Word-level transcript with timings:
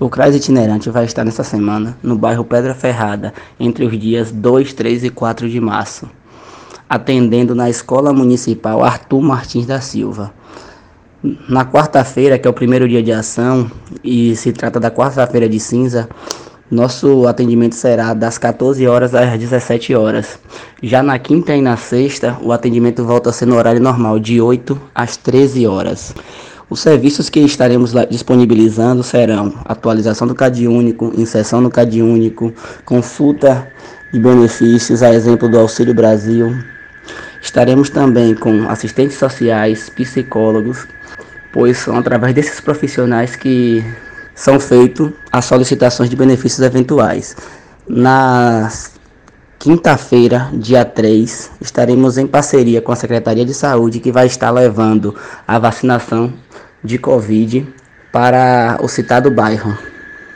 O 0.00 0.08
CRAS 0.08 0.34
itinerante 0.34 0.88
vai 0.88 1.04
estar 1.04 1.26
nessa 1.26 1.44
semana 1.44 1.94
no 2.02 2.16
bairro 2.16 2.42
Pedra 2.42 2.74
Ferrada, 2.74 3.34
entre 3.60 3.84
os 3.84 4.00
dias 4.00 4.32
2, 4.32 4.72
3 4.72 5.04
e 5.04 5.10
4 5.10 5.46
de 5.46 5.60
março, 5.60 6.08
atendendo 6.88 7.54
na 7.54 7.68
Escola 7.68 8.10
Municipal 8.10 8.82
Arthur 8.82 9.20
Martins 9.20 9.66
da 9.66 9.78
Silva. 9.78 10.32
Na 11.46 11.66
quarta-feira, 11.66 12.38
que 12.38 12.48
é 12.48 12.50
o 12.50 12.54
primeiro 12.54 12.88
dia 12.88 13.02
de 13.02 13.12
ação, 13.12 13.70
e 14.02 14.34
se 14.36 14.54
trata 14.54 14.80
da 14.80 14.90
quarta-feira 14.90 15.46
de 15.46 15.60
cinza, 15.60 16.08
nosso 16.70 17.26
atendimento 17.26 17.74
será 17.74 18.14
das 18.14 18.38
14 18.38 18.86
horas 18.86 19.14
às 19.14 19.38
17 19.38 19.94
horas. 19.94 20.38
Já 20.82 21.02
na 21.02 21.18
quinta 21.18 21.54
e 21.54 21.60
na 21.60 21.76
sexta, 21.76 22.38
o 22.40 22.52
atendimento 22.52 23.04
volta 23.04 23.28
a 23.28 23.32
ser 23.34 23.44
no 23.44 23.56
horário 23.56 23.82
normal, 23.82 24.18
de 24.18 24.40
8 24.40 24.80
às 24.94 25.18
13 25.18 25.66
horas. 25.66 26.14
Os 26.70 26.78
serviços 26.78 27.28
que 27.28 27.40
estaremos 27.40 27.92
disponibilizando 28.08 29.02
serão 29.02 29.52
atualização 29.64 30.24
do 30.24 30.36
CAD 30.36 30.68
único, 30.68 31.12
inserção 31.16 31.60
no 31.60 31.68
CAD 31.68 32.00
único, 32.00 32.54
consulta 32.84 33.66
de 34.12 34.20
benefícios, 34.20 35.02
a 35.02 35.12
exemplo 35.12 35.48
do 35.48 35.58
Auxílio 35.58 35.92
Brasil. 35.92 36.56
Estaremos 37.42 37.90
também 37.90 38.36
com 38.36 38.68
assistentes 38.68 39.18
sociais, 39.18 39.90
psicólogos, 39.90 40.86
pois 41.52 41.76
são 41.76 41.98
através 41.98 42.32
desses 42.34 42.60
profissionais 42.60 43.34
que 43.34 43.84
são 44.32 44.60
feitas 44.60 45.10
as 45.32 45.46
solicitações 45.46 46.08
de 46.08 46.14
benefícios 46.14 46.60
eventuais. 46.64 47.36
Na 47.88 48.70
quinta-feira, 49.58 50.48
dia 50.52 50.84
3, 50.84 51.50
estaremos 51.60 52.16
em 52.16 52.28
parceria 52.28 52.80
com 52.80 52.92
a 52.92 52.96
Secretaria 52.96 53.44
de 53.44 53.54
Saúde, 53.54 53.98
que 53.98 54.12
vai 54.12 54.26
estar 54.26 54.52
levando 54.52 55.16
a 55.48 55.58
vacinação 55.58 56.32
de 56.82 56.98
Covid 56.98 57.64
para 58.12 58.78
o 58.80 58.88
citado 58.88 59.30
bairro. 59.30 59.76